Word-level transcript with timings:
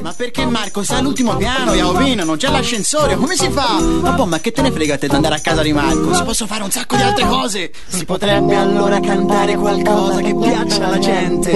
Ma 0.00 0.12
perché 0.12 0.44
Marco 0.46 0.82
sta 0.82 0.98
all'ultimo 0.98 1.36
piano, 1.36 1.74
Iaovino, 1.74 2.24
non 2.24 2.36
c'è 2.36 2.50
l'ascensore, 2.50 3.16
come 3.16 3.34
si 3.34 3.50
fa? 3.50 3.80
Ma 3.80 4.10
boh, 4.12 4.26
ma 4.26 4.38
che 4.38 4.52
te 4.52 4.62
ne 4.62 4.70
frega 4.70 4.98
te 4.98 5.08
di 5.08 5.14
andare 5.14 5.34
a 5.36 5.40
casa 5.40 5.62
di 5.62 5.72
Marco? 5.72 6.14
Si 6.14 6.22
possono 6.22 6.48
fare 6.48 6.62
un 6.62 6.70
sacco 6.70 6.96
di 6.96 7.02
altre 7.02 7.26
cose. 7.26 7.70
Si 7.86 8.04
potrebbe 8.04 8.54
allora 8.54 9.00
cantare 9.00 9.56
qualcosa 9.56 10.20
che 10.20 10.34
piaccia 10.34 10.86
alla 10.86 10.98
gente. 10.98 11.50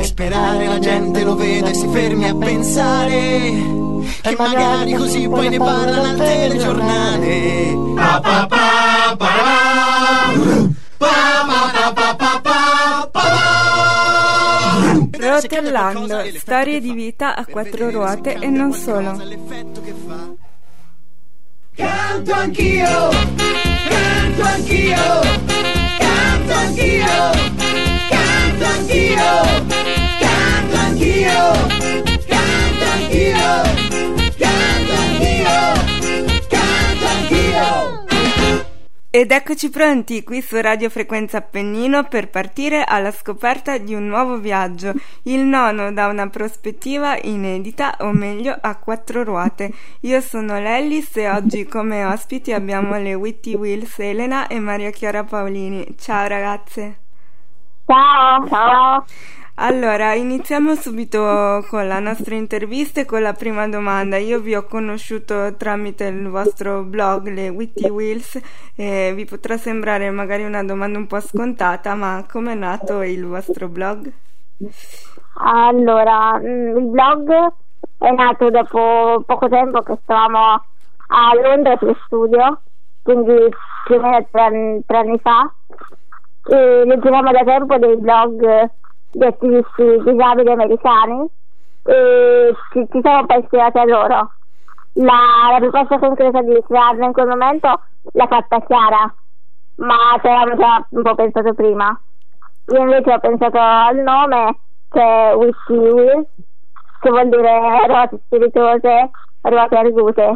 E 0.00 0.04
sperare 0.04 0.66
la 0.66 0.78
gente 0.78 1.22
lo 1.22 1.34
veda 1.34 1.68
e 1.68 1.74
si 1.74 1.88
fermi 1.88 2.28
a 2.28 2.34
pensare. 2.34 3.84
Che 4.20 4.34
magari 4.36 4.92
così 4.94 5.28
poi 5.28 5.48
ne 5.48 5.58
parlano 5.58 6.02
al 6.02 6.16
telegiornale. 6.16 7.74
Pa, 7.94 8.20
pa, 8.20 8.46
pa, 8.46 9.16
pa, 9.16 9.26
pa, 10.98 11.06
pa, 11.06 11.72
pa, 11.72 11.92
pa, 11.92 12.14
pa, 12.14 12.25
Rotellando, 15.26 16.24
storie 16.36 16.80
di 16.80 16.92
vita 16.92 17.34
a 17.34 17.44
quattro 17.44 17.90
ruote 17.90 18.34
e 18.34 18.46
non 18.48 18.72
solo. 18.72 19.20
Canto 21.74 22.32
anch'io, 22.32 23.10
canto 23.88 24.42
anch'io, 24.42 25.20
canto 25.98 26.52
anch'io, 26.52 27.30
canto 28.08 28.64
anch'io, 28.64 29.66
canto 30.20 30.76
anch'io, 30.76 31.75
Ed 39.16 39.30
eccoci 39.30 39.70
pronti 39.70 40.22
qui 40.22 40.42
su 40.42 40.60
Radio 40.60 40.90
Frequenza 40.90 41.38
Appennino 41.38 42.04
per 42.04 42.28
partire 42.28 42.84
alla 42.84 43.10
scoperta 43.10 43.78
di 43.78 43.94
un 43.94 44.06
nuovo 44.08 44.36
viaggio, 44.36 44.92
il 45.22 45.40
nono 45.40 45.90
da 45.90 46.08
una 46.08 46.28
prospettiva 46.28 47.16
inedita, 47.22 47.96
o 48.00 48.12
meglio 48.12 48.54
a 48.60 48.76
quattro 48.76 49.24
ruote. 49.24 49.72
Io 50.00 50.20
sono 50.20 50.60
Lellis 50.60 51.16
e 51.16 51.30
oggi 51.30 51.64
come 51.64 52.04
ospiti 52.04 52.52
abbiamo 52.52 52.98
le 52.98 53.14
Witty 53.14 53.54
Wills 53.54 53.98
Elena 54.00 54.48
e 54.48 54.60
Maria 54.60 54.90
Chiara 54.90 55.24
Paolini. 55.24 55.96
Ciao 55.98 56.26
ragazze! 56.26 56.98
Ciao, 57.86 58.46
ciao. 58.48 59.04
Allora, 59.58 60.12
iniziamo 60.12 60.74
subito 60.74 61.64
con 61.70 61.88
la 61.88 61.98
nostra 61.98 62.34
intervista 62.34 63.00
e 63.00 63.06
con 63.06 63.22
la 63.22 63.32
prima 63.32 63.66
domanda. 63.66 64.18
Io 64.18 64.38
vi 64.38 64.54
ho 64.54 64.66
conosciuto 64.66 65.56
tramite 65.56 66.04
il 66.04 66.28
vostro 66.28 66.82
blog, 66.82 67.32
le 67.32 67.48
Witty 67.48 67.88
Wheels, 67.88 68.38
e 68.76 69.14
vi 69.14 69.24
potrà 69.24 69.56
sembrare 69.56 70.10
magari 70.10 70.44
una 70.44 70.62
domanda 70.62 70.98
un 70.98 71.06
po' 71.06 71.20
scontata, 71.20 71.94
ma 71.94 72.22
come 72.30 72.52
è 72.52 72.54
nato 72.54 73.00
il 73.00 73.24
vostro 73.24 73.68
blog? 73.68 74.12
Allora, 75.38 76.38
mm, 76.38 76.76
il 76.76 76.84
blog 76.88 77.52
è 77.96 78.10
nato 78.10 78.50
dopo 78.50 79.22
poco 79.24 79.48
tempo 79.48 79.80
che 79.80 79.96
stavamo 80.02 80.64
a 81.08 81.34
Londra 81.42 81.78
per 81.78 81.98
studio, 82.04 82.60
quindi 83.02 83.48
più 83.86 83.94
o 83.94 84.00
meno 84.02 84.26
tre, 84.30 84.82
tre 84.86 84.96
anni 84.98 85.18
fa, 85.18 85.50
e 86.44 86.84
leggevamo 86.84 87.32
da 87.32 87.42
tempo 87.42 87.78
dei 87.78 87.96
blog 87.96 88.70
di 89.16 89.24
attivisti 89.24 90.02
disabili 90.04 90.50
americani 90.50 91.26
e 91.84 92.54
ci, 92.72 92.86
ci 92.90 93.00
siamo 93.00 93.26
poi 93.26 93.38
ispirati 93.40 93.78
a 93.78 93.84
loro. 93.84 94.32
La, 94.98 95.50
la 95.52 95.58
proposta 95.58 95.98
concreta 95.98 96.42
di 96.42 96.62
crearlo 96.66 97.04
in 97.04 97.12
quel 97.12 97.26
momento 97.26 97.80
l'ha 98.12 98.26
fatta 98.26 98.60
Chiara, 98.60 99.14
ma 99.76 99.96
ci 100.20 100.26
avevamo 100.26 100.56
già 100.56 100.86
un 100.90 101.02
po' 101.02 101.14
pensato 101.14 101.54
prima. 101.54 101.98
Io 102.68 102.80
invece 102.80 103.12
ho 103.12 103.18
pensato 103.18 103.58
al 103.58 103.96
nome 103.96 104.58
che 104.88 105.00
è 105.00 105.34
Wishy 105.34 105.76
Wheel, 105.76 106.26
che 107.00 107.10
vuol 107.10 107.28
dire 107.28 107.86
ruote 107.86 108.20
spiritose, 108.24 109.10
ruote 109.42 109.76
argute. 109.76 110.34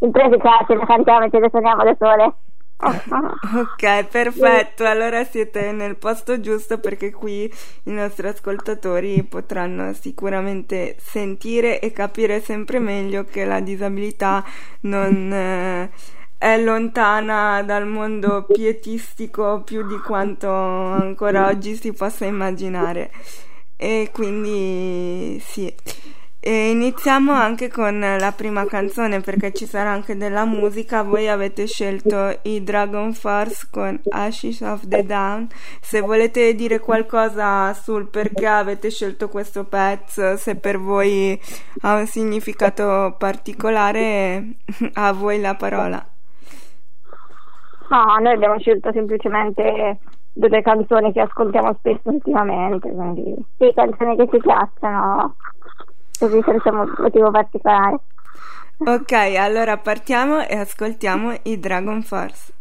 In 0.00 0.10
pratica 0.12 0.64
ce 0.66 0.76
le 0.76 0.86
cantiamo 0.86 1.24
e 1.24 1.30
ce 1.30 1.40
le 1.40 1.48
suoniamo 1.50 1.82
da 1.82 1.96
sole. 1.98 2.34
Ok, 2.80 4.04
perfetto. 4.08 4.84
Allora 4.84 5.24
siete 5.24 5.72
nel 5.72 5.96
posto 5.96 6.40
giusto 6.40 6.78
perché 6.78 7.10
qui 7.10 7.52
i 7.84 7.90
nostri 7.90 8.28
ascoltatori 8.28 9.24
potranno 9.24 9.92
sicuramente 9.94 10.96
sentire 11.00 11.80
e 11.80 11.90
capire 11.92 12.40
sempre 12.40 12.78
meglio 12.78 13.24
che 13.24 13.44
la 13.44 13.58
disabilità 13.60 14.44
non 14.82 15.32
eh, 15.32 15.90
è 16.38 16.56
lontana 16.62 17.62
dal 17.64 17.86
mondo 17.86 18.44
pietistico 18.44 19.62
più 19.64 19.84
di 19.84 19.98
quanto 19.98 20.48
ancora 20.48 21.48
oggi 21.48 21.74
si 21.74 21.92
possa 21.92 22.26
immaginare. 22.26 23.10
E 23.76 24.10
quindi 24.12 25.40
sì. 25.40 25.72
E 26.48 26.70
iniziamo 26.70 27.30
anche 27.30 27.68
con 27.68 28.00
la 28.00 28.32
prima 28.34 28.64
canzone 28.64 29.20
perché 29.20 29.52
ci 29.52 29.66
sarà 29.66 29.90
anche 29.90 30.16
della 30.16 30.46
musica. 30.46 31.02
Voi 31.02 31.28
avete 31.28 31.66
scelto 31.66 32.38
i 32.44 32.64
Dragon 32.64 33.12
Force 33.12 33.68
con 33.70 34.00
Ashes 34.08 34.62
of 34.62 34.88
the 34.88 35.04
Down. 35.04 35.48
Se 35.82 36.00
volete 36.00 36.54
dire 36.54 36.78
qualcosa 36.78 37.74
sul 37.74 38.08
perché 38.08 38.46
avete 38.46 38.88
scelto 38.88 39.28
questo 39.28 39.64
pezzo, 39.64 40.38
se 40.38 40.56
per 40.56 40.78
voi 40.78 41.38
ha 41.82 41.96
un 41.96 42.06
significato 42.06 43.14
particolare, 43.18 44.54
a 44.94 45.12
voi 45.12 45.42
la 45.42 45.54
parola. 45.54 46.02
No, 47.90 48.16
noi 48.22 48.32
abbiamo 48.32 48.58
scelto 48.58 48.90
semplicemente 48.92 49.98
delle 50.32 50.62
canzoni 50.62 51.12
che 51.12 51.20
ascoltiamo 51.20 51.74
spesso 51.74 52.08
ultimamente, 52.08 52.90
quindi 52.90 53.34
sì, 53.58 53.70
canzoni 53.74 54.16
che 54.16 54.28
ci 54.30 54.38
piacciono, 54.38 55.34
così 56.18 56.40
senza 56.44 56.72
mo- 56.72 56.92
motivo 56.98 57.30
particolare. 57.30 57.98
Ok, 58.78 59.12
allora 59.12 59.76
partiamo 59.78 60.46
e 60.46 60.56
ascoltiamo 60.56 61.34
i 61.44 61.58
Dragon 61.58 62.02
Force. 62.02 62.52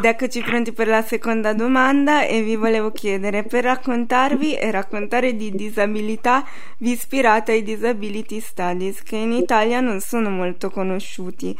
Ed 0.00 0.06
eccoci 0.06 0.40
pronti 0.40 0.72
per 0.72 0.88
la 0.88 1.02
seconda 1.02 1.52
domanda 1.52 2.24
e 2.24 2.40
vi 2.40 2.56
volevo 2.56 2.90
chiedere, 2.90 3.42
per 3.42 3.64
raccontarvi 3.64 4.54
e 4.54 4.70
raccontare 4.70 5.36
di 5.36 5.50
disabilità, 5.50 6.42
vi 6.78 6.92
ispirate 6.92 7.52
ai 7.52 7.62
Disability 7.62 8.40
Studies 8.40 9.02
che 9.02 9.16
in 9.16 9.32
Italia 9.32 9.80
non 9.80 10.00
sono 10.00 10.30
molto 10.30 10.70
conosciuti. 10.70 11.54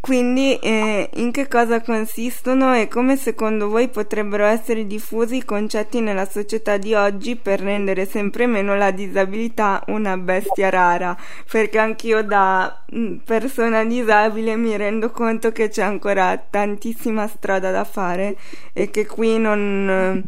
Quindi 0.00 0.56
eh, 0.58 1.10
in 1.14 1.32
che 1.32 1.48
cosa 1.48 1.80
consistono 1.80 2.74
e 2.74 2.86
come 2.86 3.16
secondo 3.16 3.68
voi 3.68 3.88
potrebbero 3.88 4.44
essere 4.44 4.86
diffusi 4.86 5.36
i 5.36 5.44
concetti 5.44 6.00
nella 6.00 6.24
società 6.24 6.76
di 6.76 6.94
oggi 6.94 7.34
per 7.34 7.60
rendere 7.60 8.06
sempre 8.06 8.46
meno 8.46 8.76
la 8.76 8.92
disabilità 8.92 9.82
una 9.88 10.16
bestia 10.16 10.70
rara? 10.70 11.16
Perché 11.50 11.78
anch'io 11.78 12.22
da 12.22 12.84
mm, 12.94 13.16
persona 13.24 13.84
disabile 13.84 14.56
mi 14.56 14.76
rendo 14.76 15.10
conto 15.10 15.50
che 15.50 15.68
c'è 15.68 15.82
ancora 15.82 16.36
tantissima 16.48 17.26
strada 17.26 17.72
da 17.72 17.84
fare 17.84 18.36
e 18.72 18.90
che 18.90 19.04
qui 19.04 19.38
non, 19.38 20.22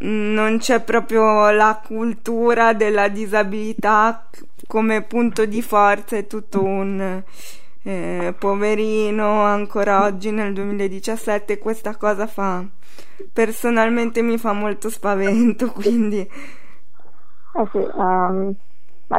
non 0.00 0.58
c'è 0.58 0.80
proprio 0.80 1.50
la 1.50 1.80
cultura 1.84 2.72
della 2.72 3.08
disabilità 3.08 4.28
come 4.66 5.02
punto 5.02 5.44
di 5.44 5.60
forza, 5.60 6.16
è 6.16 6.26
tutto 6.26 6.62
un 6.64 7.22
eh, 7.84 8.34
poverino 8.38 9.42
ancora 9.42 10.04
oggi 10.04 10.30
nel 10.30 10.54
2017 10.54 11.58
questa 11.58 11.96
cosa 11.96 12.26
fa 12.26 12.64
personalmente 13.30 14.22
mi 14.22 14.38
fa 14.38 14.52
molto 14.52 14.88
spavento 14.88 15.70
quindi. 15.72 16.20
Eh 16.20 17.68
sì 17.70 17.86
um, 17.94 18.54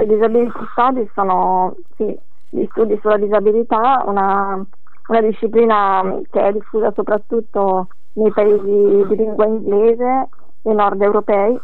i 0.01 0.05
disability 0.07 0.59
studies 0.71 1.09
sono 1.13 1.75
sì, 1.95 2.17
gli 2.49 2.65
studi 2.71 2.97
sulla 3.01 3.17
disabilità 3.17 4.03
una, 4.07 4.65
una 5.07 5.21
disciplina 5.21 6.19
che 6.31 6.41
è 6.41 6.51
diffusa 6.51 6.91
soprattutto 6.95 7.87
nei 8.13 8.31
paesi 8.31 8.63
di 8.63 9.15
lingua 9.15 9.45
inglese 9.45 10.27
e 10.63 10.73
nord 10.73 11.01
europei 11.01 11.59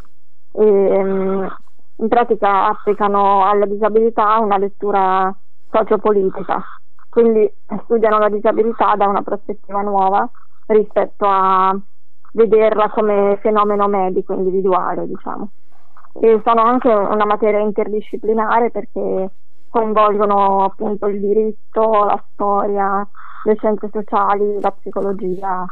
e 0.54 0.64
um, 0.64 1.52
in 1.98 2.08
pratica 2.08 2.68
applicano 2.68 3.44
alla 3.44 3.66
disabilità 3.66 4.38
una 4.38 4.58
lettura 4.58 5.36
sociopolitica 5.72 6.64
quindi 7.12 7.52
studiano 7.84 8.20
la 8.20 8.30
disabilità 8.30 8.96
da 8.96 9.06
una 9.06 9.22
prospettiva 9.22 9.82
nuova 9.82 10.30
rispetto 10.68 11.26
a 11.28 11.78
vederla 12.32 12.90
come 12.90 13.38
fenomeno 13.42 13.90
medico 13.90 14.34
individuale, 14.34 15.06
diciamo. 15.08 15.50
E 16.22 16.42
sono 16.46 16.62
anche 16.62 16.88
una 16.88 17.26
materia 17.26 17.60
interdisciplinare 17.60 18.72
perché 18.72 19.30
coinvolgono 19.68 20.64
appunto 20.64 21.08
il 21.08 21.20
diritto, 21.20 22.06
la 22.06 22.24
storia, 22.32 23.06
le 23.44 23.56
scienze 23.58 23.90
sociali, 23.92 24.62
la 24.62 24.72
psicologia 24.72 25.66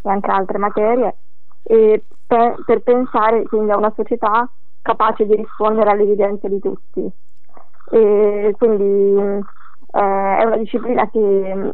e 0.00 0.08
anche 0.08 0.30
altre 0.30 0.58
materie 0.58 1.16
e 1.64 2.04
per, 2.24 2.62
per 2.64 2.82
pensare 2.82 3.42
quindi 3.46 3.72
a 3.72 3.76
una 3.76 3.92
società 3.96 4.48
capace 4.80 5.26
di 5.26 5.34
rispondere 5.34 5.90
alle 5.90 6.02
evidenze 6.02 6.48
di 6.48 6.60
tutti. 6.60 7.10
E 7.90 8.54
quindi 8.56 9.42
eh, 9.94 10.36
è 10.38 10.44
una 10.44 10.56
disciplina 10.56 11.08
che 11.08 11.20
mm, 11.20 11.68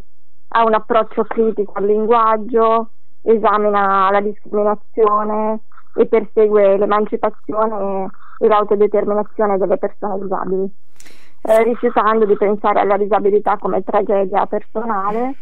ha 0.48 0.64
un 0.64 0.74
approccio 0.74 1.24
critico 1.24 1.72
al 1.74 1.86
linguaggio, 1.86 2.90
esamina 3.22 4.10
la 4.10 4.20
discriminazione 4.20 5.60
e 5.94 6.06
persegue 6.06 6.76
l'emancipazione 6.76 8.10
e 8.38 8.48
l'autodeterminazione 8.48 9.58
delle 9.58 9.78
persone 9.78 10.18
disabili, 10.20 10.70
eh, 11.42 11.62
rifiutando 11.62 12.26
di 12.26 12.36
pensare 12.36 12.80
alla 12.80 12.96
disabilità 12.96 13.56
come 13.56 13.82
tragedia 13.82 14.46
personale 14.46 15.36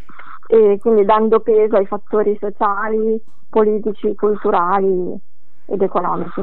e 0.47 0.77
quindi 0.79 1.05
dando 1.05 1.41
peso 1.41 1.75
ai 1.75 1.85
fattori 1.85 2.37
sociali, 2.39 3.21
politici, 3.49 4.15
culturali 4.15 5.17
ed 5.65 5.81
economici. 5.81 6.41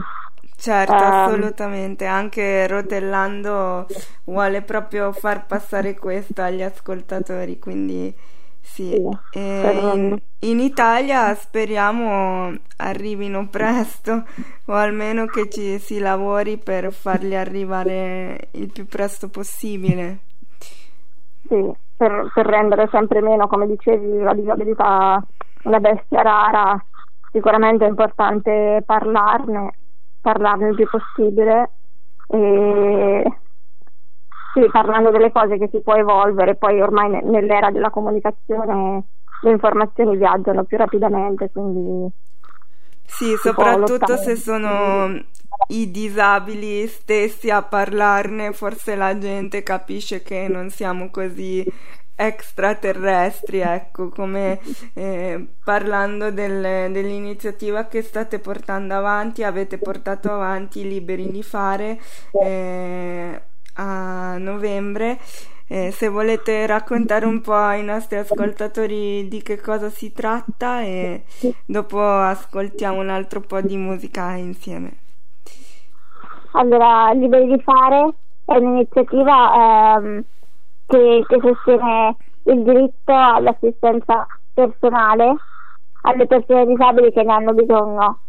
Certo, 0.57 0.93
um, 0.95 1.01
assolutamente, 1.01 2.07
anche 2.07 2.67
Rotellando 2.67 3.87
vuole 4.25 4.63
proprio 4.63 5.13
far 5.13 5.47
passare 5.47 5.95
questo 5.95 6.43
agli 6.43 6.63
ascoltatori, 6.63 7.59
quindi 7.59 8.13
sì. 8.61 8.91
sì 9.31 9.39
in, 9.39 10.19
in, 10.41 10.59
Italia 10.59 11.33
speriamo 11.35 12.53
arrivino 12.79 13.47
presto 13.49 14.25
o 14.65 14.73
almeno 14.73 15.27
che 15.27 15.49
ci 15.49 15.79
si 15.79 15.99
lavori 15.99 16.57
per 16.57 16.91
farli 16.93 17.37
arrivare 17.37 18.49
il 18.53 18.73
più 18.73 18.87
presto 18.87 19.29
possibile. 19.29 20.19
Sì, 21.49 21.71
per, 21.97 22.31
per 22.35 22.47
rendere 22.47 22.89
sempre 22.91 23.21
meno, 23.21 23.47
come 23.47 23.67
dicevi, 23.67 24.19
la 24.19 24.35
disabilità 24.35 25.23
una 25.63 25.81
bestia 25.81 26.23
rara, 26.23 26.85
sicuramente 27.31 27.85
è 27.85 27.89
importante 27.89 28.83
parlarne 28.85 29.75
parlarne 30.27 30.71
il 30.71 30.75
più 30.75 30.89
possibile 30.89 31.71
e 32.27 33.23
sì, 34.53 34.69
parlando 34.73 35.11
delle 35.11 35.31
cose 35.31 35.57
che 35.57 35.69
si 35.71 35.81
può 35.81 35.95
evolvere, 35.95 36.57
poi 36.57 36.81
ormai 36.81 37.11
nell'era 37.23 37.71
della 37.71 37.91
comunicazione 37.91 39.05
le 39.43 39.51
informazioni 39.51 40.17
viaggiano 40.17 40.65
più 40.65 40.79
rapidamente, 40.79 41.49
quindi 41.53 42.11
sì, 43.05 43.37
soprattutto 43.37 44.17
se 44.17 44.35
sono 44.35 45.15
i 45.69 45.91
disabili 45.93 46.89
stessi 46.89 47.49
a 47.49 47.63
parlarne, 47.63 48.53
forse 48.53 48.97
la 48.97 49.17
gente 49.17 49.63
capisce 49.63 50.23
che 50.23 50.49
non 50.49 50.71
siamo 50.71 51.09
così 51.09 51.65
extraterrestri, 52.17 53.59
ecco, 53.61 54.09
come 54.09 54.59
eh, 54.95 55.47
parlando 55.63 56.31
del, 56.31 56.91
dell'iniziativa 56.91 57.85
che 57.85 58.01
state 58.03 58.39
portando 58.39 58.95
avanti, 58.95 59.45
avete 59.45 59.77
portato 59.77 60.33
avanti 60.33 60.89
Liberi 60.89 61.31
di 61.31 61.43
fare 61.43 62.01
eh, 62.43 63.41
a 63.75 64.39
novembre. 64.39 65.19
Eh, 65.69 65.91
se 65.91 66.09
volete 66.09 66.65
raccontare 66.65 67.27
un 67.27 67.41
po' 67.41 67.53
ai 67.53 67.83
nostri 67.83 68.17
ascoltatori 68.17 69.27
di 69.27 69.43
che 69.43 69.61
cosa 69.61 69.91
si 69.91 70.13
tratta 70.13 70.81
e 70.83 71.25
dopo 71.65 72.01
ascoltiamo 72.01 73.01
un 73.01 73.11
altro 73.11 73.41
po' 73.41 73.61
di 73.61 73.77
musica 73.77 74.31
insieme. 74.35 74.99
Allora, 76.53 77.11
Liberi 77.13 77.49
di 77.49 77.61
fare 77.63 78.15
è 78.45 78.57
un'iniziativa 78.57 79.97
ehm 79.97 80.25
che, 80.87 81.25
che 81.27 81.41
sostiene 81.41 82.17
il 82.45 82.63
diritto 82.63 83.13
all'assistenza 83.13 84.27
personale 84.55 85.35
alle 86.03 86.27
persone 86.27 86.67
disabili 86.67 87.13
che 87.13 87.23
ne 87.23 87.33
hanno 87.33 87.53
bisogno. 87.53 88.21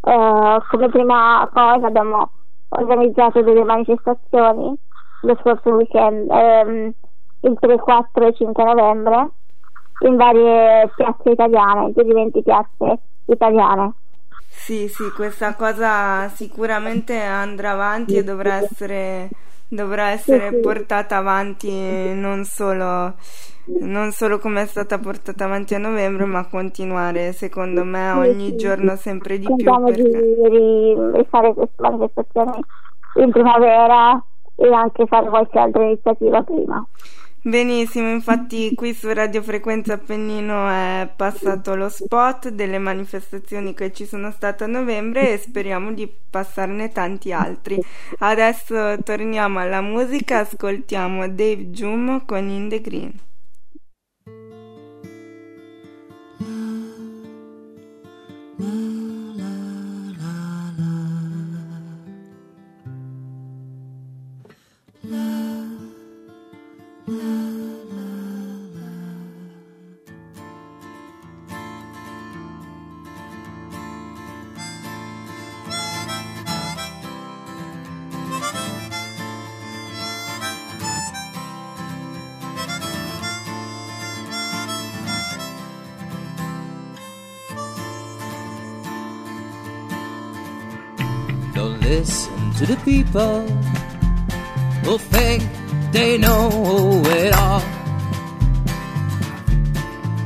Uh, 0.00 0.60
come 0.68 0.88
prima 0.90 1.48
cosa 1.52 1.86
abbiamo 1.86 2.30
organizzato 2.70 3.40
delle 3.42 3.64
manifestazioni 3.64 4.76
lo 5.22 5.38
scorso 5.40 5.70
weekend, 5.70 6.28
um, 6.28 6.92
il 7.40 7.56
3, 7.58 7.76
4 7.76 8.26
e 8.26 8.34
5 8.34 8.64
novembre, 8.64 9.30
in 10.00 10.16
varie 10.16 10.90
piazze 10.96 11.30
italiane, 11.30 11.92
più 11.92 12.02
di 12.02 12.12
20 12.12 12.42
piazze 12.42 12.98
italiane. 13.26 13.92
Sì, 14.48 14.88
sì, 14.88 15.10
questa 15.12 15.54
cosa 15.54 16.28
sicuramente 16.28 17.18
andrà 17.20 17.70
avanti 17.70 18.16
e 18.16 18.24
dovrà 18.24 18.56
essere 18.56 19.30
dovrà 19.74 20.10
essere 20.10 20.50
sì, 20.50 20.54
sì. 20.56 20.60
portata 20.60 21.16
avanti 21.16 22.14
non 22.14 22.44
solo, 22.44 23.14
non 23.80 24.10
solo 24.12 24.38
come 24.38 24.62
è 24.62 24.66
stata 24.66 24.98
portata 24.98 25.44
avanti 25.44 25.74
a 25.74 25.78
novembre, 25.78 26.26
ma 26.26 26.46
continuare 26.46 27.32
secondo 27.32 27.82
me 27.82 28.10
ogni 28.10 28.54
giorno 28.56 28.96
sempre 28.96 29.38
di 29.38 29.46
Contiamo 29.46 29.90
più. 29.90 30.10
Perché... 30.10 30.50
di 30.50 30.96
rifare 31.14 31.54
queste 31.54 31.82
manifestazioni 31.82 32.60
in 33.16 33.30
primavera 33.30 34.22
e 34.56 34.72
anche 34.72 35.06
fare 35.06 35.28
qualche 35.28 35.58
altra 35.58 35.82
iniziativa 35.82 36.42
prima. 36.42 36.86
Benissimo, 37.44 38.08
infatti 38.08 38.72
qui 38.72 38.94
su 38.94 39.12
Radio 39.12 39.42
Frequenza 39.42 39.94
Appennino 39.94 40.68
è 40.68 41.10
passato 41.16 41.74
lo 41.74 41.88
spot 41.88 42.50
delle 42.50 42.78
manifestazioni 42.78 43.74
che 43.74 43.92
ci 43.92 44.06
sono 44.06 44.30
state 44.30 44.62
a 44.62 44.68
novembre 44.68 45.32
e 45.32 45.38
speriamo 45.38 45.92
di 45.92 46.08
passarne 46.30 46.92
tanti 46.92 47.32
altri. 47.32 47.82
Adesso 48.18 49.02
torniamo 49.02 49.58
alla 49.58 49.80
musica, 49.80 50.38
ascoltiamo 50.38 51.26
Dave 51.26 51.70
Jum 51.70 52.24
con 52.24 52.48
In 52.48 52.68
the 52.68 52.80
Green. 52.80 53.12
To 92.62 92.76
the 92.76 92.80
people 92.84 93.40
who 94.84 94.96
think 94.96 95.42
they 95.90 96.16
know 96.16 97.02
it 97.06 97.34
all. 97.34 97.62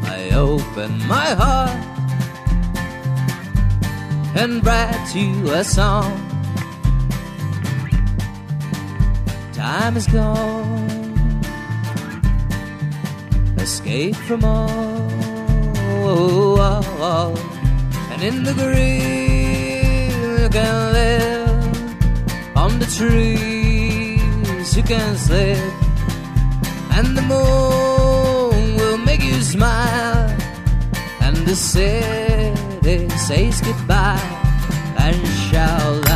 I 0.04 0.30
open 0.34 0.98
my 1.08 1.28
heart 1.40 1.70
and 4.36 4.64
write 4.66 5.14
you 5.14 5.50
a 5.54 5.64
song. 5.64 6.12
Time 9.54 9.96
is 9.96 10.06
gone, 10.06 10.90
escape 13.56 14.16
from 14.28 14.44
all, 14.44 15.08
and 18.12 18.22
in 18.22 18.42
the 18.42 18.52
green 18.52 20.10
you 20.42 20.48
can 20.50 20.92
live 20.92 21.45
the 22.78 22.86
trees 22.98 24.76
you 24.76 24.82
can 24.82 25.16
sleep, 25.16 25.58
and 26.96 27.16
the 27.16 27.22
moon 27.22 28.76
will 28.76 28.98
make 28.98 29.22
you 29.22 29.40
smile, 29.40 30.28
and 31.20 31.36
the 31.46 31.56
city 31.56 33.08
says 33.26 33.60
goodbye 33.60 34.20
and 34.98 35.16
shout 35.48 36.15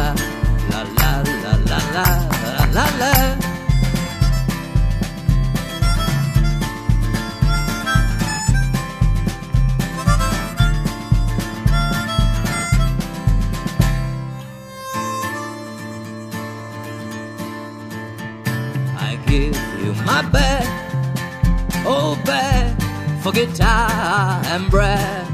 for 23.30 23.36
guitar 23.36 24.42
and 24.46 24.70
bread. 24.70 25.26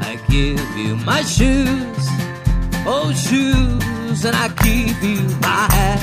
I 0.00 0.18
give 0.28 0.76
you 0.76 0.96
my 0.96 1.22
shoes, 1.22 2.08
old 2.86 3.16
shoes, 3.16 4.24
and 4.24 4.36
I 4.36 4.48
give 4.62 5.02
you 5.02 5.22
my 5.40 5.68
hat. 5.76 6.02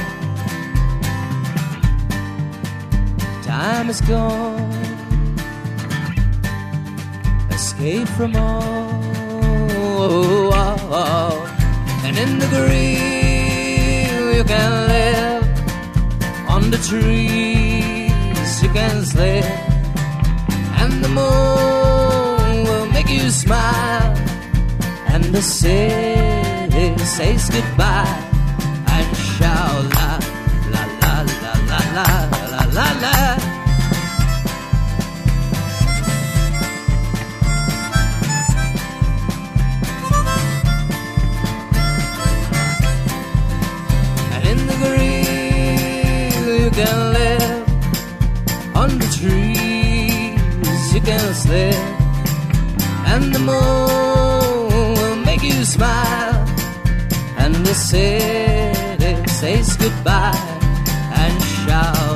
Time 3.43 3.89
is 3.89 4.01
gone, 4.01 4.71
escape 7.51 8.07
from 8.09 8.35
all, 8.35 9.03
and 12.05 12.17
in 12.17 12.39
the 12.39 12.47
green 12.47 14.35
you 14.35 14.43
can 14.43 14.87
live 14.87 15.43
on 16.49 16.71
the 16.71 16.77
trees 16.77 17.60
can 18.73 19.03
and 20.81 21.03
the 21.03 21.09
moon 21.09 22.63
will 22.63 22.85
make 22.87 23.09
you 23.09 23.29
smile, 23.29 24.15
and 25.07 25.23
the 25.25 25.41
city 25.41 26.97
says 26.97 27.49
goodbye 27.49 28.17
and 28.87 29.17
shout 29.17 29.83
la 29.93 30.19
la 30.73 30.83
la 31.01 31.15
la 31.31 31.53
la 31.69 31.79
la 31.95 32.07
la 32.51 32.63
la 32.77 32.87
la. 33.01 33.15
And 46.83 47.10
and 53.07 53.33
the 53.33 53.39
moon 53.39 54.93
will 54.97 55.15
make 55.23 55.41
you 55.41 55.63
smile. 55.63 56.45
And 57.38 57.55
the 57.55 57.73
city 57.73 59.15
says 59.27 59.77
goodbye 59.77 60.35
and 61.15 61.41
shout 61.41 62.10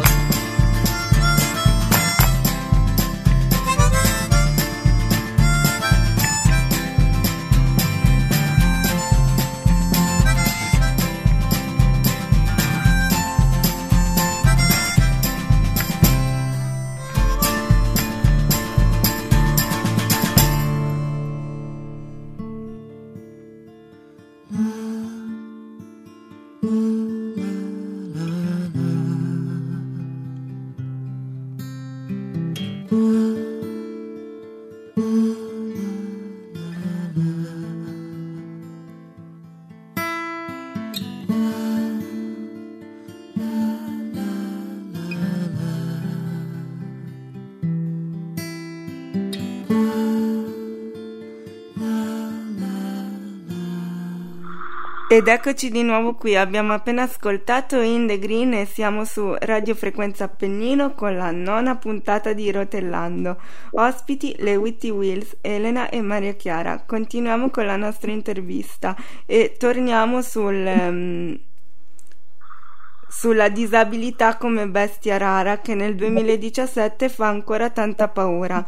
Ed 55.15 55.29
eccoci 55.29 55.71
di 55.71 55.81
nuovo 55.81 56.15
qui, 56.15 56.35
abbiamo 56.35 56.73
appena 56.73 57.03
ascoltato 57.03 57.79
In 57.79 58.05
The 58.05 58.19
Green 58.19 58.53
e 58.53 58.65
siamo 58.65 59.05
su 59.05 59.33
Radio 59.39 59.73
Frequenza 59.73 60.25
Appennino 60.25 60.93
con 60.93 61.15
la 61.15 61.31
nona 61.31 61.77
puntata 61.77 62.33
di 62.33 62.51
Rotellando. 62.51 63.39
Ospiti 63.71 64.35
le 64.39 64.57
Witty 64.57 64.89
Wills, 64.89 65.37
Elena 65.39 65.87
e 65.87 66.01
Maria 66.01 66.33
Chiara. 66.33 66.83
Continuiamo 66.85 67.49
con 67.49 67.65
la 67.65 67.77
nostra 67.77 68.11
intervista 68.11 68.93
e 69.25 69.55
torniamo 69.57 70.21
sul... 70.21 70.65
Um, 70.65 71.39
sulla 73.07 73.47
disabilità 73.47 74.35
come 74.35 74.67
bestia 74.67 75.15
rara 75.15 75.59
che 75.61 75.75
nel 75.75 75.95
2017 75.95 77.07
fa 77.07 77.29
ancora 77.29 77.69
tanta 77.69 78.09
paura. 78.09 78.67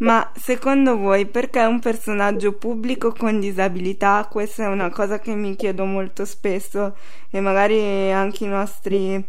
Ma 0.00 0.30
secondo 0.34 0.96
voi 0.96 1.26
perché 1.26 1.62
un 1.64 1.78
personaggio 1.78 2.52
pubblico 2.52 3.12
con 3.12 3.38
disabilità? 3.38 4.26
Questa 4.30 4.64
è 4.64 4.66
una 4.66 4.88
cosa 4.90 5.18
che 5.18 5.34
mi 5.34 5.56
chiedo 5.56 5.84
molto 5.84 6.24
spesso 6.24 6.96
e 7.30 7.40
magari 7.40 8.10
anche 8.10 8.44
i 8.44 8.48
nostri 8.48 9.22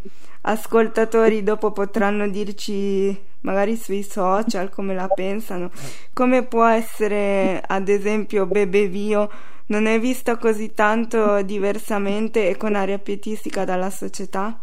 ascoltatori 0.43 1.43
dopo 1.43 1.71
potranno 1.71 2.27
dirci 2.29 3.19
magari 3.41 3.75
sui 3.75 4.01
social 4.01 4.69
come 4.69 4.93
la 4.95 5.09
pensano. 5.09 5.71
Come 6.13 6.43
può 6.45 6.65
essere 6.65 7.61
ad 7.67 7.89
esempio 7.89 8.45
Bebe 8.45 8.87
Vio 8.87 9.29
non 9.67 9.87
è 9.87 9.99
vista 9.99 10.37
così 10.37 10.73
tanto 10.73 11.41
diversamente 11.41 12.47
e 12.47 12.55
con 12.55 12.75
aria 12.75 12.97
pietistica 12.97 13.65
dalla 13.65 13.89
società? 13.89 14.57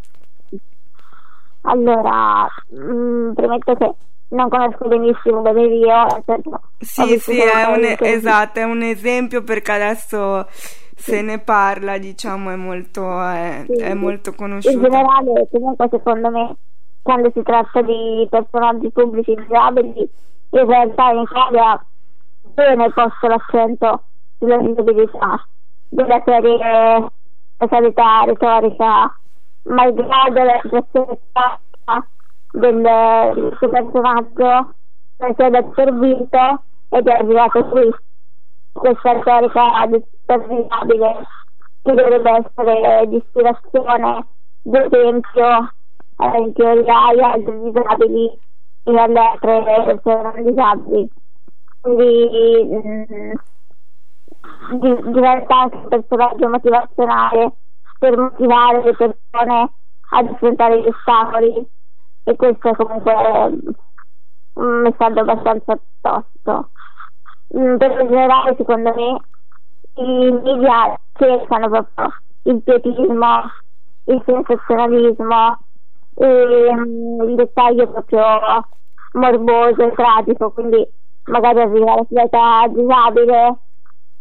Allora, 1.62 2.46
mh, 2.68 3.32
premetto 3.34 3.74
che 3.74 3.94
non 4.28 4.48
conosco 4.48 4.88
benissimo 4.88 5.40
Bebe 5.40 5.68
Vio. 5.68 6.06
Certo, 6.24 6.60
sì, 6.78 7.18
sì, 7.18 7.40
è 7.40 7.64
un, 7.64 7.96
esatto, 7.98 8.60
è 8.60 8.64
un 8.64 8.82
esempio 8.82 9.42
perché 9.42 9.72
adesso 9.72 10.46
se 10.50 11.22
ne 11.22 11.38
parla, 11.38 11.96
diciamo, 11.98 12.50
è 12.50 12.56
molto, 12.56 13.20
è, 13.20 13.64
sì, 13.66 13.80
è 13.80 13.94
molto 13.94 14.34
conosciuto. 14.34 14.76
In 14.76 14.82
generale, 14.82 15.48
comunque, 15.50 15.88
secondo 15.90 16.30
me, 16.30 16.56
quando 17.02 17.30
si 17.32 17.42
tratta 17.42 17.80
di 17.82 18.26
personaggi 18.28 18.90
pubblici 18.90 19.34
disabili, 19.34 20.10
in 20.50 20.66
realtà 20.66 21.10
in 21.10 21.20
Italia 21.20 21.86
viene 22.54 22.92
posto 22.92 23.26
l'accento 23.28 24.02
sulla 24.38 24.58
disabilità 24.58 25.46
della 25.88 26.22
serie 26.24 27.10
casualità 27.56 28.24
retorica, 28.24 29.18
malgrado 29.62 30.42
la 30.42 30.60
situazione 30.62 31.18
del 32.50 33.56
suo 33.58 33.68
personaggio 33.68 34.74
si 35.16 35.42
è 35.42 35.50
assorbito 35.56 36.62
ed 36.88 37.06
è 37.06 37.12
arrivato 37.12 37.64
qui. 37.68 37.94
Questa 38.72 39.12
retorica 39.12 39.86
disabile 39.86 41.26
che 41.82 41.94
dovrebbe 41.94 42.30
essere 42.30 43.06
di 43.08 43.16
ispirazione 43.16 44.26
d'esempio 44.62 45.72
eh, 46.18 46.38
in 46.38 46.52
teoria 46.52 47.06
agli 47.06 47.20
altri 47.20 47.60
disabili 47.62 48.40
e 48.84 48.98
alle 48.98 49.18
altre 49.18 49.62
persone 49.84 50.42
disabili. 50.42 51.10
Quindi 51.80 52.64
mh, 52.64 53.32
di- 54.80 55.10
diventa 55.12 55.60
anche 55.60 55.76
un 55.76 55.88
personaggio 55.88 56.48
motivazionale 56.48 57.52
per 57.98 58.16
motivare 58.16 58.82
le 58.82 58.94
persone 58.94 59.72
ad 60.10 60.28
affrontare 60.28 60.80
gli 60.80 60.86
ostacoli 60.86 61.66
e 62.28 62.36
questo 62.36 62.68
è 62.68 62.76
comunque 62.76 63.12
un 64.54 64.80
messaggio 64.82 65.20
abbastanza 65.20 65.80
tosto. 66.00 66.70
Mm, 67.56 67.76
Per 67.76 67.90
in 68.00 68.08
generale 68.08 68.54
secondo 68.56 68.92
me 68.94 69.24
i 69.94 70.30
media 70.32 71.00
cercano 71.14 71.68
proprio 71.68 72.14
il 72.42 72.62
pietismo, 72.62 73.42
il 74.04 74.22
sensazionalismo 74.26 75.58
e 76.16 76.70
mm, 76.74 77.20
il 77.28 77.34
dettaglio 77.36 77.90
proprio 77.90 78.68
morboso 79.12 79.82
e 79.82 79.92
tragico, 79.94 80.52
quindi 80.52 80.86
magari 81.24 81.60
arriva 81.60 81.94
l'atleta 81.94 82.66
disabile 82.68 83.58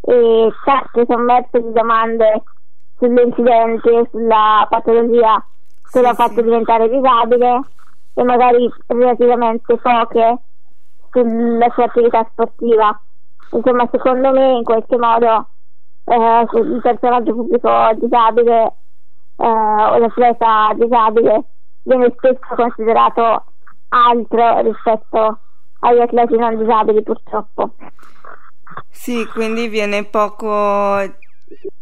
e 0.02 0.50
carte 0.64 1.06
sommerse 1.10 1.62
di 1.62 1.72
domande 1.74 2.44
sull'incidente, 2.98 4.08
sulla 4.12 4.66
patologia 4.70 5.46
che 5.90 6.02
l'ha 6.02 6.10
Sì, 6.10 6.16
fatto 6.16 6.36
sì. 6.36 6.44
diventare 6.44 6.90
disabile 6.90 7.62
e 8.18 8.24
magari 8.24 8.68
relativamente 8.88 9.78
poche 9.78 10.38
sulla 11.12 11.70
sua 11.74 11.84
attività 11.84 12.28
sportiva. 12.32 13.00
Insomma, 13.52 13.88
secondo 13.92 14.32
me 14.32 14.54
in 14.54 14.64
qualche 14.64 14.98
modo 14.98 15.50
eh, 16.06 16.46
il 16.52 16.80
personaggio 16.82 17.36
pubblico 17.36 17.70
disabile 17.94 18.74
eh, 19.36 19.46
o 19.46 19.98
l'atleta 20.00 20.74
disabile 20.74 21.44
viene 21.84 22.12
spesso 22.18 22.56
considerato 22.56 23.44
altro 23.90 24.62
rispetto 24.62 25.40
agli 25.82 26.00
atleti 26.00 26.38
non 26.38 26.58
disabili 26.58 27.04
purtroppo. 27.04 27.74
Sì, 28.90 29.28
quindi 29.28 29.68
viene 29.68 30.06
poco, 30.06 30.98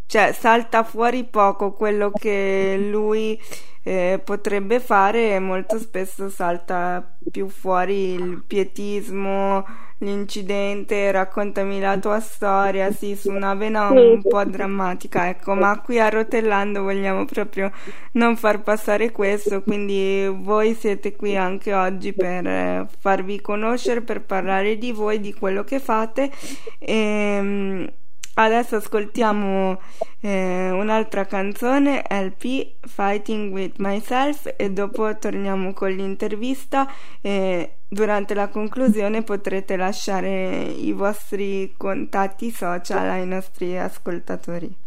cioè 0.06 0.34
salta 0.34 0.84
fuori 0.84 1.24
poco 1.24 1.72
quello 1.72 2.12
che 2.12 2.78
lui 2.92 3.40
eh, 3.88 4.20
potrebbe 4.24 4.80
fare 4.80 5.36
e 5.36 5.40
molto 5.40 5.78
spesso 5.78 6.28
salta 6.28 7.08
più 7.30 7.48
fuori 7.50 8.14
il 8.14 8.44
pietismo, 8.46 9.64
l'incidente, 10.00 11.12
raccontami 11.12 11.80
la 11.80 11.96
tua 12.00 12.20
storia, 12.20 12.92
sì, 12.92 13.16
su 13.16 13.30
una 13.30 13.54
vena 13.54 13.92
un 13.92 14.24
po' 14.24 14.44
drammatica, 14.44 15.30
ecco, 15.30 15.54
ma 15.54 15.80
qui 15.82 16.00
a 16.00 16.10
Rotellando 16.10 16.82
vogliamo 16.82 17.26
proprio 17.26 17.72
non 18.14 18.36
far 18.36 18.64
passare 18.64 19.12
questo, 19.12 19.62
quindi 19.62 20.28
voi 20.36 20.74
siete 20.74 21.16
qui 21.16 21.38
anche 21.38 21.72
oggi 21.72 22.12
per 22.12 22.48
eh, 22.48 22.88
farvi 23.00 23.40
conoscere, 23.40 24.02
per 24.02 24.22
parlare 24.24 24.80
di 24.80 24.92
voi, 24.92 25.20
di 25.20 25.32
quello 25.32 25.64
che 25.64 25.78
fate. 25.78 26.32
E, 26.80 27.94
adesso 28.36 28.78
ascoltiamo 28.78 29.80
eh, 30.22 30.70
un'altra 30.72 31.26
canzone, 31.26 32.04
LP 32.10 32.76
Fighting 32.82 33.54
with 33.54 33.76
Myself, 33.78 34.54
e 34.56 34.72
dopo 34.72 35.18
torniamo 35.18 35.74
con 35.74 35.92
l'intervista. 35.92 36.88
E 37.22 37.78
durante 37.88 38.34
la 38.34 38.50
conclusione 38.50 39.24
potrete 39.24 39.76
lasciare 39.76 40.64
i 40.64 40.92
vostri 40.92 41.74
contatti 41.78 42.52
social 42.52 43.10
ai 43.10 43.26
nostri 43.26 43.78
ascoltatori. 43.78 44.85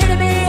should've 0.00 0.18
been 0.18 0.47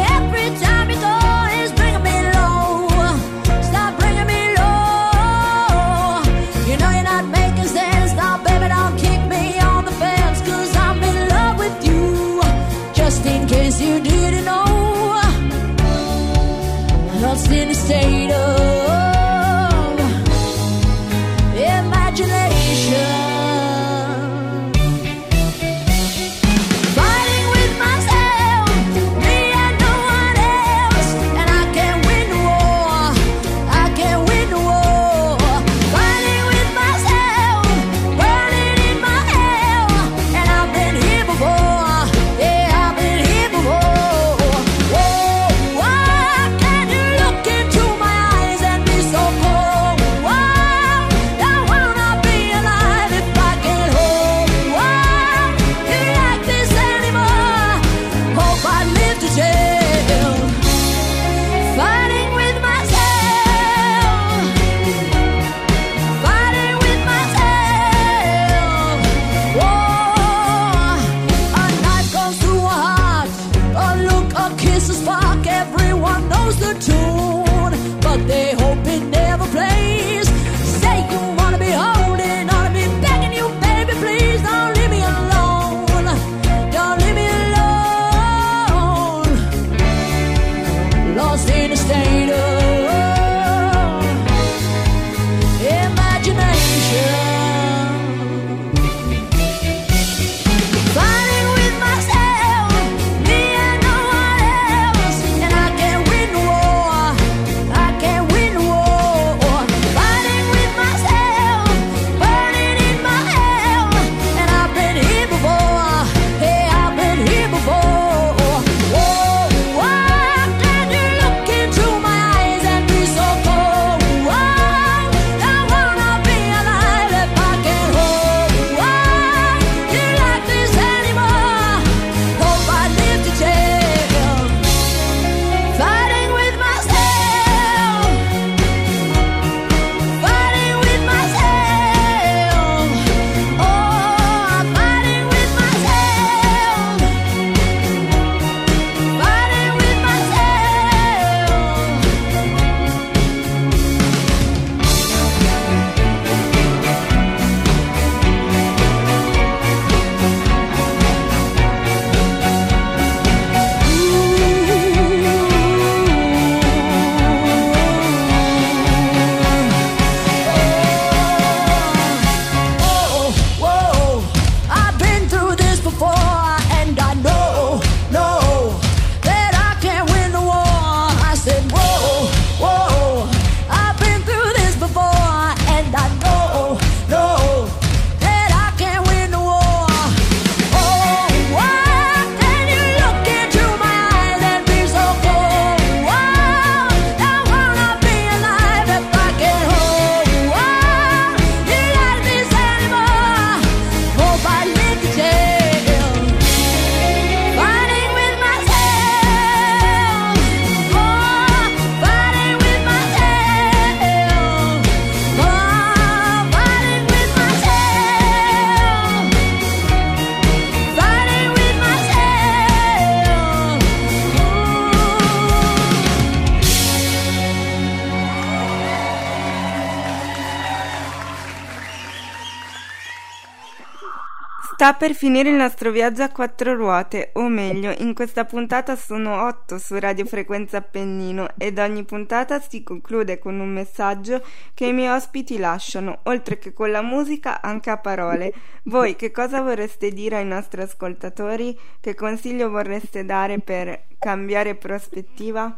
Sta 234.79 234.93
per 234.93 235.11
finire 235.11 235.49
il 235.49 235.57
nostro 235.57 235.91
viaggio 235.91 236.23
a 236.23 236.29
quattro 236.29 236.73
ruote, 236.73 237.31
o 237.33 237.49
meglio, 237.49 237.93
in 237.97 238.13
questa 238.13 238.45
puntata 238.45 238.95
sono 238.95 239.45
otto 239.45 239.77
su 239.77 239.99
Radio 239.99 240.23
Frequenza 240.23 240.77
Appennino 240.77 241.47
ed 241.57 241.77
ogni 241.79 242.05
puntata 242.05 242.59
si 242.59 242.81
conclude 242.81 243.39
con 243.39 243.59
un 243.59 243.67
messaggio 243.67 244.41
che 244.73 244.85
i 244.85 244.93
miei 244.93 245.13
ospiti 245.13 245.57
lasciano, 245.57 246.19
oltre 246.23 246.59
che 246.59 246.71
con 246.71 246.91
la 246.91 247.01
musica 247.01 247.59
anche 247.61 247.89
a 247.89 247.97
parole. 247.97 248.53
Voi 248.85 249.17
che 249.17 249.31
cosa 249.31 249.61
vorreste 249.61 250.11
dire 250.11 250.37
ai 250.37 250.45
nostri 250.45 250.81
ascoltatori? 250.81 251.77
Che 251.99 252.15
consiglio 252.15 252.69
vorreste 252.69 253.25
dare 253.25 253.59
per 253.59 254.03
cambiare 254.17 254.75
prospettiva? 254.75 255.77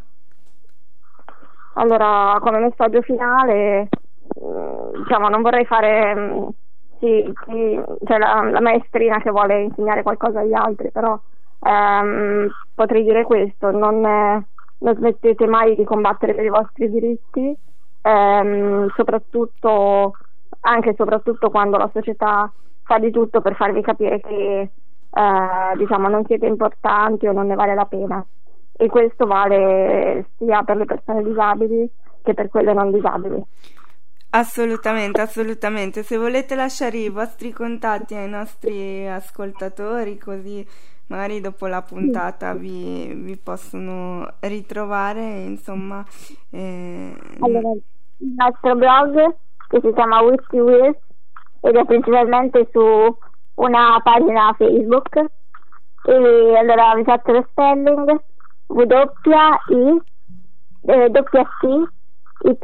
Allora, 1.74 2.38
come 2.40 2.60
messaggio 2.60 3.02
finale, 3.02 3.90
mm, 4.40 5.02
diciamo, 5.02 5.28
non 5.28 5.42
vorrei 5.42 5.66
fare 5.66 6.14
mm, 6.16 6.48
sì, 7.02 7.34
sì, 7.48 7.82
cioè 8.06 8.18
la, 8.20 8.48
la, 8.52 8.62
maestrina 8.62 9.20
che 9.20 9.32
vuole 9.32 9.64
insegnare 9.64 10.04
qualcosa 10.04 10.42
agli 10.42 10.54
altri, 10.54 10.92
però 10.92 11.20
ehm, 11.60 12.48
potrei 12.76 13.04
dire 13.04 13.24
questo, 13.24 13.72
non, 13.72 14.06
eh, 14.06 14.46
non, 14.78 14.96
smettete 14.96 15.48
mai 15.48 15.76
di 15.76 15.84
combattere 15.84 16.36
per 16.36 16.46
i 16.46 16.50
vostri 16.50 16.92
diritti, 16.92 17.58
ehm, 18.04 18.88
soprattutto, 18.96 20.16
anche 20.60 20.90
e 20.90 20.96
soprattutto 20.96 21.50
quando 21.50 21.78
la 21.78 21.90
società 21.92 22.52
fa 22.84 23.00
di 23.00 23.10
tutto 23.10 23.42
per 23.42 23.56
farvi 23.56 23.82
capire 23.82 24.20
che 24.22 24.70
eh, 25.14 25.78
diciamo, 25.78 26.08
non 26.08 26.24
siete 26.28 26.46
importanti 26.46 27.26
o 27.26 27.32
non 27.32 27.48
ne 27.48 27.56
vale 27.56 27.74
la 27.74 27.86
pena. 27.86 28.24
E 28.74 28.88
questo 28.90 29.26
vale 29.26 30.28
sia 30.38 30.62
per 30.64 30.78
le 30.78 30.86
persone 30.86 31.24
disabili 31.24 31.90
che 32.22 32.36
per 32.36 32.50
quelle 32.50 32.74
non 32.74 32.92
disabili. 32.92 33.44
Assolutamente, 34.34 35.20
assolutamente. 35.22 36.04
Se 36.04 36.18
volete 36.18 36.56
lasciare 36.56 36.98
i 36.98 37.10
vostri 37.10 37.52
contatti 37.52 38.16
ai 38.16 38.30
nostri 38.30 39.08
ascoltatori, 39.08 40.18
così 40.18 40.66
magari 41.08 41.42
dopo 41.42 41.68
la 41.68 41.82
puntata 41.82 42.54
vi, 42.54 43.14
vi 43.14 43.38
possono 43.38 44.26
ritrovare, 44.40 45.22
insomma. 45.42 46.04
Eh... 46.50 47.14
Allora, 47.40 47.72
il 47.72 48.34
nostro 48.36 48.76
blog 48.76 49.36
che 49.68 49.80
si 49.82 49.92
chiama 49.94 50.22
Whisky 50.22 50.60
Wheels 50.60 50.98
ed 51.62 51.76
è 51.76 51.86
principalmente 51.86 52.70
su 52.72 53.18
una 53.56 54.00
pagina 54.02 54.54
Facebook. 54.58 55.16
E 56.04 56.58
allora 56.58 56.96
vi 56.96 57.04
faccio 57.04 57.32
lo 57.32 57.46
spelling 57.50 58.24
W 58.68 58.94
I 59.70 60.02
eh, 60.88 61.10
W 61.10 61.20
C 61.60 61.66
Y 62.44 62.58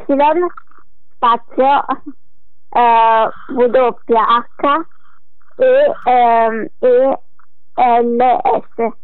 spazio 1.18 1.84
eh, 2.70 3.28
WH 3.54 4.86
e, 5.56 5.94
ehm, 6.04 6.68
e 6.78 8.02
L 8.02 8.18
S. 8.62 8.96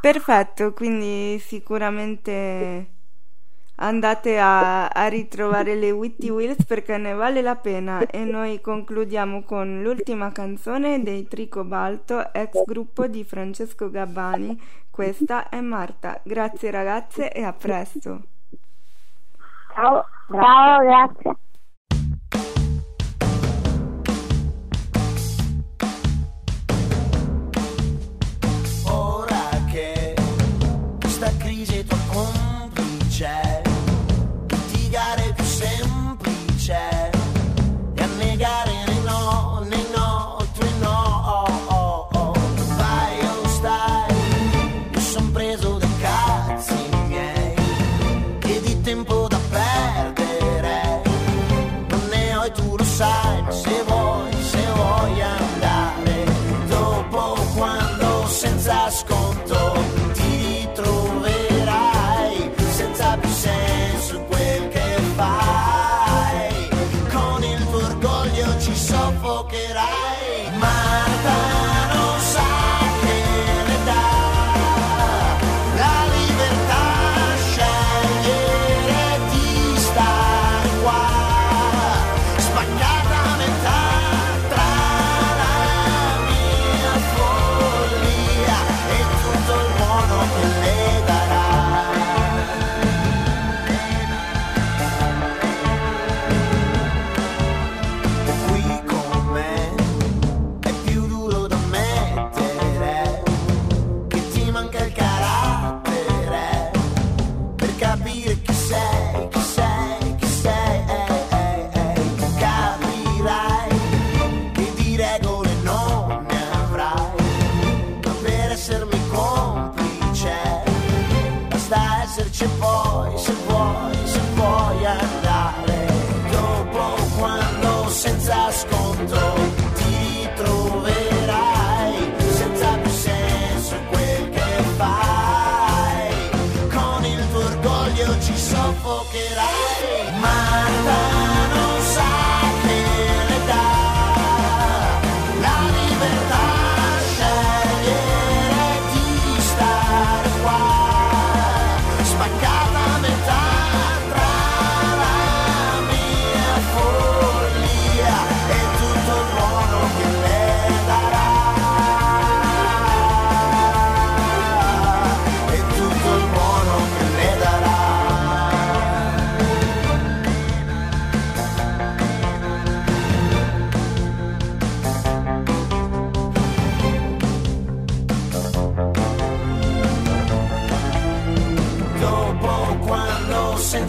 Perfetto, 0.00 0.72
quindi 0.72 1.38
sicuramente 1.38 2.86
andate 3.76 4.38
a, 4.38 4.88
a, 4.88 5.06
ritrovare 5.06 5.74
le 5.76 5.90
Witty 5.90 6.28
Wheels 6.28 6.64
perché 6.64 6.96
ne 6.98 7.14
vale 7.14 7.40
la 7.40 7.56
pena 7.56 8.04
e 8.06 8.24
noi 8.24 8.60
concludiamo 8.60 9.42
con 9.44 9.82
l'ultima 9.82 10.32
canzone 10.32 11.02
dei 11.02 11.26
Tricobalto, 11.26 12.32
ex 12.32 12.64
gruppo 12.64 13.06
di 13.06 13.24
Francesco 13.24 13.90
Gabbani. 13.90 14.60
Questa 14.90 15.48
è 15.48 15.60
Marta. 15.60 16.20
Grazie 16.22 16.70
ragazze 16.70 17.32
e 17.32 17.42
a 17.44 17.52
presto. 17.52 18.31
Ciao, 19.74 20.06
ciao, 20.30 20.80
grazie. 20.82 21.36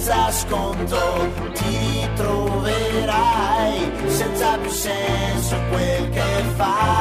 Senza 0.04 0.32
sconto 0.32 1.32
ti 1.54 1.78
ritroverai 2.02 3.90
senza 4.08 4.58
più 4.58 4.70
senso 4.70 5.56
quel 5.70 6.10
che 6.10 6.44
fai 6.58 6.93